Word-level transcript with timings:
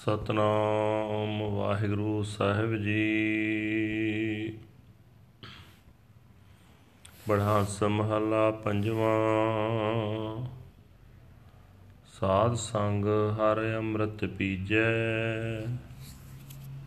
ਸਤਨਾਮ 0.00 1.42
ਵਾਹਿਗੁਰੂ 1.42 2.22
ਸਾਹਿਬ 2.22 2.76
ਜੀ। 2.76 3.02
ਬੜਾਸ 7.28 7.82
ਮਹੱਲਾ 7.82 8.50
ਪੰਜਵਾਂ। 8.50 10.46
ਸਾਧ 12.20 12.54
ਸੰਗ 12.54 13.04
ਹਰ 13.06 13.76
ਅੰਮ੍ਰਿਤ 13.76 14.24
ਪੀਜੈ, 14.24 14.96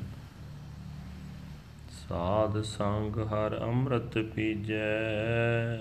ਸਾਧ 2.08 2.62
ਸੰਗ 2.62 3.16
ਹਰ 3.16 3.58
ਅੰਮ੍ਰਿਤ 3.62 4.18
ਪੀਜੈ 4.18 5.78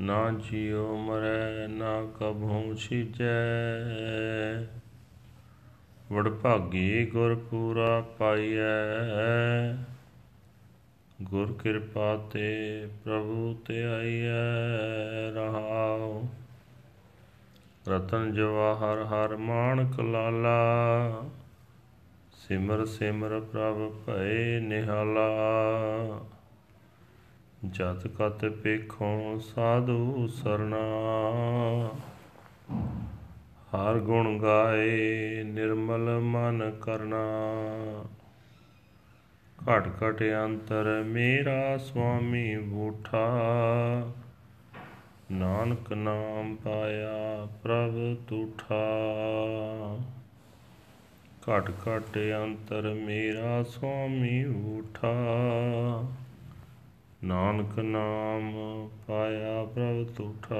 ਨਾ 0.00 0.30
ਜਿਉ 0.30 0.96
ਮਰੈ, 0.96 1.66
ਨਾ 1.68 2.02
ਕਭੂ 2.20 2.74
ਛਿਜੈ 2.74 4.62
ਵਡਭਾਗੀ 6.12 7.06
ਗੁਰ 7.06 7.34
ਪੂਰਾ 7.50 8.00
ਪਾਈਐ। 8.00 9.72
ਗੁਰ 11.22 11.52
ਕਿਰਪਾ 11.62 12.16
ਤੇ 12.32 12.88
ਪ੍ਰਭੂ 13.04 13.54
ਤੇ 13.66 13.84
ਆਈਐ 13.84 15.30
ਰਹਾਉ। 15.34 16.22
ਰਤਨ 17.88 18.32
ਜਵਾਹਰ 18.32 19.04
ਹਰ 19.04 19.36
ਮਾਨਕ 19.36 20.00
ਲਾਲਾ। 20.00 21.10
ਸਿਮਰ 22.32 22.86
ਸਿਮਰ 22.86 23.40
ਪ੍ਰਭ 23.40 23.92
ਭਏ 24.06 24.60
ਨਿਹਾਲਾ। 24.60 25.28
ਜਤ 27.68 28.06
ਕਤ 28.06 28.44
ਪੇਖੋਂ 28.44 29.38
ਸਾਧੂ 29.40 30.26
ਸਰਣਾ। 30.26 30.76
ਹਰ 33.74 33.98
ਗੁਣ 33.98 34.38
ਗਾਏ 34.38 35.42
ਨਿਰਮਲ 35.42 36.20
ਮਨ 36.20 36.70
ਕਰਨਾ। 36.70 37.24
ਘਟ 39.58 39.88
ਘਟ 39.88 40.22
ਅੰਤਰ 40.44 41.02
ਮੇਰਾ 41.02 41.78
ਸੁਆਮੀ 41.78 42.56
ਬੂਠਾ। 42.56 43.28
ਨਾਨਕ 45.32 45.92
ਨਾਮ 45.92 46.56
ਪਾਇਆ 46.56 47.48
ਪ੍ਰਭ 47.62 48.16
ਤੂਠਾ। 48.28 48.74
ਘਟ 51.50 51.70
ਘਟ 51.70 52.18
ਅੰਤਰ 52.42 52.94
ਮੇਰਾ 52.94 53.62
ਸੁਆਮੀ 53.62 54.44
ਬੂਠਾ। 54.44 55.14
ਨਾਨਕ 57.24 57.78
ਨਾਮ 57.78 58.52
ਪਾਇਆ 59.06 59.64
ਪ੍ਰਭ 59.64 60.06
ਤੁਠਾ। 60.16 60.54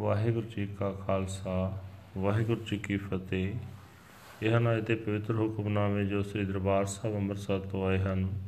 ਵਾਹਿਗੁਰੂ 0.00 0.46
ਜੀ 0.46 0.66
ਕਾ 0.66 0.92
ਖਾਲਸਾ, 0.92 1.82
ਵਾਹਿਗੁਰੂ 2.18 2.60
ਜੀ 2.60 2.78
ਕੀ 2.78 2.96
ਫਤਿਹ। 2.96 3.54
ਇਹ 4.42 4.56
ਹਨ 4.56 4.78
ਅਜ 4.78 4.86
ਦੇ 4.86 4.94
ਪਵਿੱਤਰ 4.94 5.34
ਹੁਕਮਨਾਮੇ 5.34 6.04
ਜੋ 6.04 6.22
ਸ੍ਰੀ 6.22 6.44
ਦਰਬਾਰ 6.44 6.84
ਸਾਹਿਬ 6.84 7.16
ਅੰਮ੍ਰਿਤਸਰ 7.16 7.58
ਤੋਂ 7.58 7.86
ਆਏ 7.86 7.98
ਹਨ। 7.98 8.40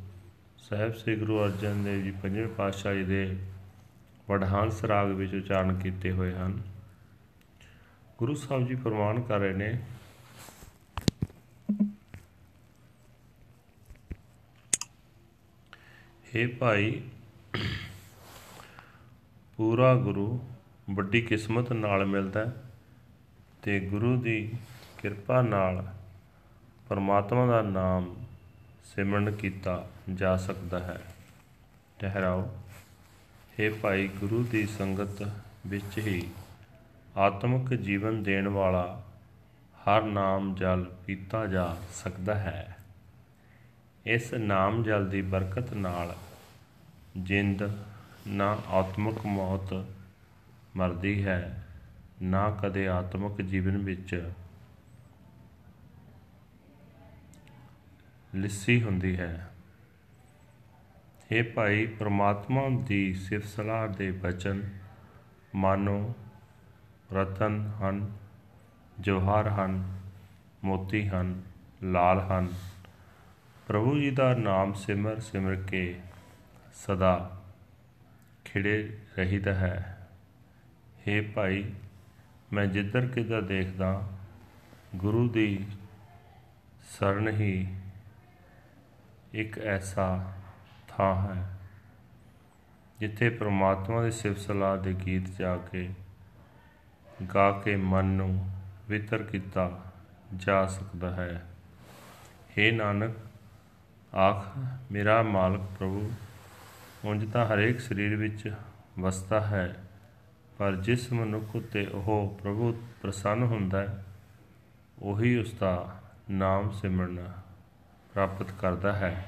ਸਾਹਿਬ 0.57 0.93
ਸ੍ਰੀ 0.93 1.15
ਗੁਰੂ 1.15 1.43
ਅਰਜਨ 1.43 1.83
ਦੇਵ 1.83 2.03
ਜੀ 2.03 2.11
ਪੰਜਵੇਂ 2.11 2.47
ਪਾਤਸ਼ਾਹ 2.47 2.93
ਜੀ 2.93 3.03
ਦੇ 3.03 3.37
ਵਡਹੰਸ 4.29 4.85
ਰਾਗ 4.85 5.07
ਵਿੱਚ 5.07 5.35
ਉਚਾਰਨ 5.35 5.79
ਕੀਤੇ 5.79 6.11
ਹੋਏ 6.11 6.33
ਹਨ। 6.33 6.61
ਗੁਰੂ 8.17 8.35
ਸਾਹਿਬ 8.35 8.67
ਜੀ 8.67 8.75
ਫਰਮਾਨ 8.75 9.21
ਕਰ 9.21 9.39
ਰਹੇ 9.39 9.53
ਨੇ 9.53 9.79
हे 16.35 16.49
ਭਾਈ, 16.59 17.01
ਪੂਰਾ 19.57 19.95
ਗੁਰੂ 19.95 20.49
ਵੱਡੀ 20.89 21.21
ਕਿਸਮਤ 21.21 21.73
ਨਾਲ 21.73 22.05
ਮਿਲਦਾ 22.05 22.53
ਤੇ 23.61 23.79
ਗੁਰੂ 23.79 24.21
ਦੀ 24.21 24.53
ਕਿਰਪਾ 24.97 25.41
ਨਾਲ 25.41 25.93
ਪਰਮਾਤਮਾ 26.89 27.45
ਦਾ 27.45 27.61
ਨਾਮ 27.61 28.15
ਸਿਮਰਨ 28.95 29.31
ਕੀਤਾ 29.31 29.89
ਜਾ 30.13 30.37
ਸਕਦਾ 30.37 30.79
ਹੈ। 30.79 31.01
ਠਹਿਰਾਓ। 31.99 32.57
हे 33.59 33.75
ਭਾਈ, 33.75 34.07
ਗੁਰੂ 34.07 34.43
ਦੀ 34.43 34.67
ਸੰਗਤ 34.67 35.31
ਵਿੱਚ 35.67 35.97
ਹੀ 35.97 36.29
ਆਤਮਿਕ 37.17 37.73
ਜੀਵਨ 37.73 38.23
ਦੇਣ 38.23 38.47
ਵਾਲਾ 38.47 39.03
ਹਰ 39.77 40.03
ਨਾਮ 40.03 40.55
ਜਲ 40.55 40.91
ਪੀਤਾ 41.05 41.47
ਜਾ 41.47 41.77
ਸਕਦਾ 41.93 42.35
ਹੈ। 42.35 42.77
ਇਸ 44.05 44.33
ਨਾਮ 44.33 44.83
ਜਲ 44.83 45.09
ਦੀ 45.09 45.21
ਬਰਕਤ 45.21 45.73
ਨਾਲ 45.73 46.15
ਜਿੰਦ 47.17 47.63
ਨਾ 48.27 48.57
ਆਤਮਿਕ 48.69 49.25
ਮੌਤ 49.25 49.85
ਮਰਦੀ 50.75 51.25
ਹੈ, 51.25 51.67
ਨਾ 52.21 52.49
ਕਦੇ 52.49 52.87
ਆਤਮਿਕ 52.87 53.41
ਜੀਵਨ 53.41 53.77
ਵਿੱਚ 53.77 54.31
ਲਿੱਸੀ 58.35 58.83
ਹੁੰਦੀ 58.83 59.19
ਹੈ। 59.19 59.51
ਇਹ 61.31 61.43
ਭਾਈ, 61.43 61.85
ਪ੍ਰਮਾਤਮਾ 61.85 62.61
ਦੀ 62.87 63.13
ਸਿਫਤ 63.13 63.47
ਸਲਾਹ 63.47 63.87
ਦੇ 63.87 64.11
ਬਚਨ 64.11 64.69
ਮਾਨੋ 65.55 66.13
ਰਤਨ 67.13 67.71
ਹਨ, 67.81 68.11
ਜੋਹਰ 68.99 69.49
ਹਨ, 69.49 69.99
ਮੋਤੀ 70.63 71.07
ਹਨ, 71.07 71.41
ਲਾਲ 71.83 72.19
ਹਨ। 72.19 72.72
ਪ੍ਰਭੂ 73.67 73.99
ਜੀ 73.99 74.11
ਦਾ 74.11 74.33
ਨਾਮ 74.33 74.73
ਸਿਮਰ 74.73 75.19
ਸਿਮਰ 75.19 75.55
ਕੇ 75.55 75.99
ਸਦਾ 76.73 77.41
ਖਿੜੇ 78.45 78.97
ਰਹੀਦਾ 79.17 79.53
ਹੈ। 79.53 80.07
हे 81.07 81.23
ਭਾਈ, 81.35 81.73
ਮੈਂ 82.53 82.65
ਜਿੱਧਰ 82.65 83.07
ਕਿਧਰ 83.07 83.41
ਦੇਖਦਾ, 83.41 84.09
ਗੁਰੂ 84.95 85.29
ਦੀ 85.29 85.65
ਸਰਣ 86.89 87.29
ਹੀ 87.29 87.75
ਇੱਕ 89.33 89.59
ਐਸਾ 89.59 90.33
ਥਾਂ 90.87 91.15
ਹੈ, 91.15 91.49
ਜਿੱਥੇ 92.99 93.29
ਪ੍ਰਮਾਤਮਾ 93.29 94.03
ਦੀ 94.03 94.11
ਸਿਫਤ 94.11 94.39
ਸਲਾਹ 94.39 94.77
ਦੇ 94.77 94.93
ਗੀਤ 94.93 95.29
ਜਾ 95.29 95.57
ਕੇ, 95.57 95.89
ਗਾ 97.35 97.51
ਕੇ 97.51 97.75
ਮਨ 97.75 98.05
ਨੂੰ 98.05 98.49
ਵਿਤਰ 98.89 99.23
ਕੀਤਾ 99.23 99.81
ਜਾ 100.35 100.65
ਸਕਦਾ 100.65 101.15
ਹੈ। 101.15 101.45
हे 102.51 102.73
ਨਾਨਕ 102.75 103.15
ਆਖ 104.13 104.45
ਮੇਰਾ 104.91 105.21
ਮਾਲਕ 105.23 105.61
ਪ੍ਰਭੂ 105.79 106.11
ਉਂਝ 107.05 107.31
ਤਾਂ 107.31 107.45
ਹਰੇਕ 107.45 107.79
ਸਰੀਰ 107.79 108.15
ਵਿੱਚ 108.15 108.51
ਵਸਦਾ 108.99 109.41
ਹੈ 109.41 109.75
ਪਰ 110.57 110.75
ਜਿਸ 110.75 111.11
ਮਨੁੱਖ 111.13 111.55
ਉਤੇ 111.55 111.85
ਉਹ 111.93 112.37
ਪ੍ਰਭੂ 112.41 112.71
ਪ੍ਰਸੰਨ 113.01 113.43
ਹੁੰਦਾ 113.43 113.81
ਹੈ 113.81 114.03
ਉਹੀ 115.01 115.37
ਉਸ 115.39 115.53
ਦਾ 115.53 115.99
ਨਾਮ 116.29 116.71
ਸਿਮਰਨ 116.71 117.31
ਪ੍ਰਾਪਤ 118.13 118.51
ਕਰਦਾ 118.51 118.93
ਹੈ 118.93 119.25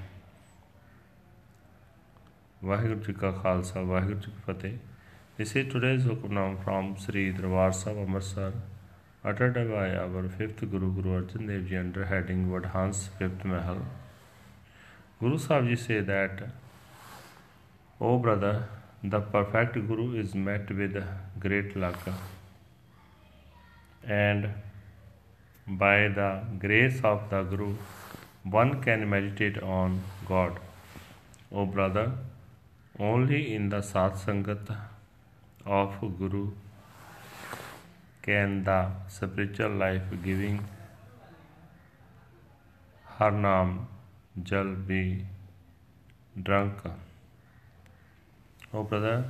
ਵਾਹਿਗੁਰੂ 2.63 2.99
ਜੀ 2.99 3.13
ਕਾ 3.13 3.31
ਖਾਲਸਾ 3.31 3.81
ਵਾਹਿਗੁਰੂ 3.81 4.19
ਜੀ 4.19 4.31
ਕੀ 4.31 4.41
ਫਤਿਹ 4.47 4.77
This 5.37 5.53
is 5.53 5.65
today's 5.67 6.05
Hukamnam 6.05 6.63
from 6.63 6.95
Sri 6.95 7.33
Darbar 7.33 7.73
Sahib 7.73 7.97
Amritsar 7.97 8.53
uttered 9.23 9.55
by 9.55 9.93
our 9.93 10.29
fifth 10.29 10.61
Guru 10.61 10.93
Guru 10.93 11.15
Arjan 11.17 11.47
Dev 11.47 11.65
Ji 11.67 11.75
under 11.75 12.05
heading 12.05 12.45
Vadhans 12.47 13.09
Fifth 13.17 13.43
Mahal. 13.43 13.81
Guru 15.25 15.37
Sahib 15.39 15.79
say 15.79 16.01
that, 16.01 16.41
O 17.99 18.19
brother, 18.19 18.69
the 19.03 19.19
perfect 19.21 19.73
Guru 19.87 20.19
is 20.21 20.35
met 20.35 20.69
with 20.79 20.97
great 21.39 21.75
luck, 21.75 21.97
and 24.07 24.49
by 25.67 26.09
the 26.19 26.27
grace 26.59 26.99
of 27.03 27.23
the 27.31 27.41
Guru, 27.41 27.69
one 28.43 28.83
can 28.83 29.09
meditate 29.09 29.57
on 29.63 30.03
God. 30.27 30.59
O 31.51 31.65
brother, 31.65 32.11
only 32.99 33.55
in 33.55 33.69
the 33.69 33.81
Satsangat 33.81 34.77
of 35.65 35.99
Guru 36.19 36.51
can 38.21 38.63
the 38.63 38.79
spiritual 39.07 39.71
life 39.71 40.15
giving 40.29 40.63
Har 43.17 43.31
Naam 43.31 43.75
jal 44.43 44.75
be 44.87 45.25
drunk. 46.43 46.73
Oh, 48.73 48.83
brother, 48.83 49.25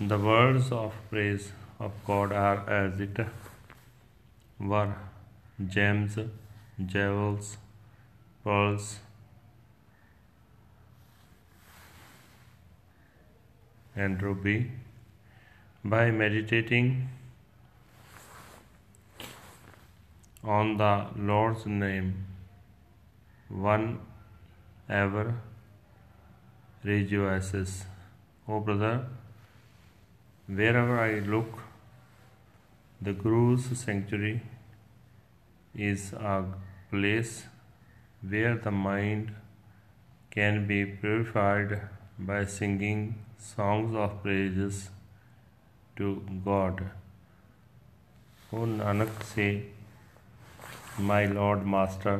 the 0.00 0.18
words 0.18 0.72
of 0.72 0.94
praise 1.10 1.52
of 1.78 1.92
God 2.06 2.32
are 2.32 2.68
as 2.68 2.98
it 2.98 3.18
were 4.58 4.94
gems, 5.68 6.18
jewels, 6.86 7.58
pearls, 8.42 9.00
and 13.94 14.22
ruby. 14.22 14.70
By 15.84 16.10
meditating 16.10 17.08
on 20.44 20.76
the 20.78 21.06
Lord's 21.16 21.66
name, 21.66 22.26
one 23.50 24.00
ever 24.88 25.34
rejoices. 26.82 27.84
O 28.48 28.54
oh, 28.54 28.60
brother, 28.60 29.06
Wherever 30.58 30.98
I 30.98 31.20
look, 31.20 31.60
the 33.00 33.12
Guru's 33.12 33.66
sanctuary 33.78 34.42
is 35.76 36.12
a 36.12 36.44
place 36.90 37.44
where 38.28 38.56
the 38.56 38.72
mind 38.72 39.30
can 40.32 40.66
be 40.66 40.84
purified 40.84 41.82
by 42.18 42.46
singing 42.46 43.14
songs 43.38 43.94
of 43.94 44.20
praises 44.24 44.90
to 45.94 46.20
God. 46.44 46.82
O 48.52 48.66
Nanak 48.74 49.22
say, 49.22 49.66
My 50.98 51.26
Lord 51.26 51.64
Master 51.64 52.18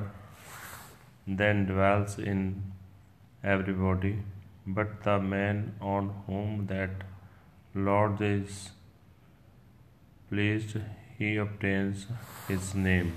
then 1.30 1.66
dwells 1.66 2.18
in 2.20 2.64
everybody, 3.44 4.24
but 4.68 5.04
the 5.04 5.20
man 5.20 5.76
on 5.82 6.10
whom 6.28 6.68
that 6.68 7.04
Lord 7.76 8.22
is 8.22 8.70
pleased, 10.30 10.78
he 11.18 11.36
obtains 11.38 12.08
his 12.50 12.74
name. 12.76 13.12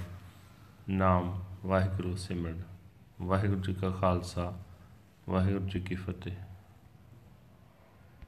ਨਾਮ 0.89 1.43
ਵਾਹਿਗੁਰੂ 1.65 2.17
ਸਿਮਰਨ 2.17 2.63
ਵਾਹਿਗੁਰੂ 3.23 3.61
ਜੀ 3.61 3.75
ਕਾ 3.75 3.91
ਖਾਲਸਾ 3.91 4.53
ਵਾਹਿਗੁਰੂ 5.29 5.69
ਜੀ 5.69 5.81
ਕੀ 5.81 5.95
ਫਤਿਹ 5.95 6.33